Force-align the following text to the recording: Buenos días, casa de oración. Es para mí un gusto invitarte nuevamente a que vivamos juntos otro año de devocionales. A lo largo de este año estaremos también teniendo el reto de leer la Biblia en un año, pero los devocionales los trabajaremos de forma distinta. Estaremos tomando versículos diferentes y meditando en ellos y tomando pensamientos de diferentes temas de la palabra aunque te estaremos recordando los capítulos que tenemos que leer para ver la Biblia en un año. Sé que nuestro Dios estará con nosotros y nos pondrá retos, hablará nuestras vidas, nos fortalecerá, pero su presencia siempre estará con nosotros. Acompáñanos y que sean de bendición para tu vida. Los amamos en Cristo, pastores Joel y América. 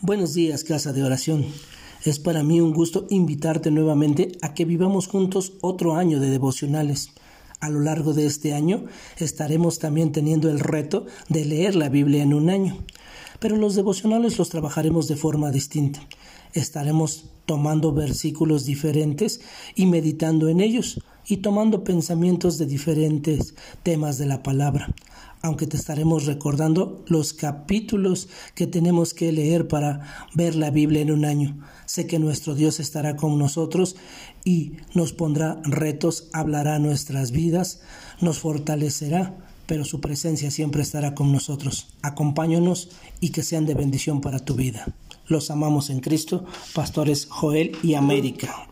Buenos 0.00 0.32
días, 0.32 0.62
casa 0.62 0.92
de 0.92 1.02
oración. 1.02 1.44
Es 2.04 2.20
para 2.20 2.44
mí 2.44 2.60
un 2.60 2.72
gusto 2.72 3.08
invitarte 3.10 3.72
nuevamente 3.72 4.38
a 4.42 4.54
que 4.54 4.64
vivamos 4.64 5.08
juntos 5.08 5.54
otro 5.60 5.96
año 5.96 6.20
de 6.20 6.30
devocionales. 6.30 7.10
A 7.58 7.68
lo 7.68 7.80
largo 7.80 8.14
de 8.14 8.24
este 8.24 8.54
año 8.54 8.84
estaremos 9.16 9.80
también 9.80 10.12
teniendo 10.12 10.50
el 10.50 10.60
reto 10.60 11.06
de 11.28 11.44
leer 11.44 11.74
la 11.74 11.88
Biblia 11.88 12.22
en 12.22 12.32
un 12.32 12.48
año, 12.48 12.78
pero 13.40 13.56
los 13.56 13.74
devocionales 13.74 14.38
los 14.38 14.50
trabajaremos 14.50 15.08
de 15.08 15.16
forma 15.16 15.50
distinta. 15.50 15.98
Estaremos 16.52 17.24
tomando 17.44 17.92
versículos 17.92 18.66
diferentes 18.66 19.40
y 19.74 19.86
meditando 19.86 20.48
en 20.48 20.60
ellos 20.60 21.02
y 21.26 21.38
tomando 21.38 21.82
pensamientos 21.82 22.56
de 22.56 22.66
diferentes 22.66 23.56
temas 23.82 24.16
de 24.16 24.26
la 24.26 24.44
palabra 24.44 24.94
aunque 25.42 25.66
te 25.66 25.76
estaremos 25.76 26.26
recordando 26.26 27.04
los 27.06 27.32
capítulos 27.32 28.28
que 28.54 28.66
tenemos 28.66 29.14
que 29.14 29.32
leer 29.32 29.68
para 29.68 30.28
ver 30.34 30.54
la 30.54 30.70
Biblia 30.70 31.02
en 31.02 31.12
un 31.12 31.24
año. 31.24 31.58
Sé 31.86 32.06
que 32.06 32.18
nuestro 32.18 32.54
Dios 32.54 32.80
estará 32.80 33.16
con 33.16 33.38
nosotros 33.38 33.96
y 34.44 34.72
nos 34.94 35.12
pondrá 35.12 35.60
retos, 35.64 36.28
hablará 36.32 36.78
nuestras 36.78 37.30
vidas, 37.30 37.80
nos 38.20 38.38
fortalecerá, 38.38 39.36
pero 39.66 39.84
su 39.84 40.00
presencia 40.00 40.50
siempre 40.50 40.82
estará 40.82 41.14
con 41.14 41.30
nosotros. 41.30 41.88
Acompáñanos 42.02 42.88
y 43.20 43.30
que 43.30 43.42
sean 43.42 43.66
de 43.66 43.74
bendición 43.74 44.20
para 44.20 44.38
tu 44.38 44.54
vida. 44.54 44.94
Los 45.26 45.50
amamos 45.50 45.90
en 45.90 46.00
Cristo, 46.00 46.46
pastores 46.74 47.26
Joel 47.26 47.76
y 47.82 47.94
América. 47.94 48.66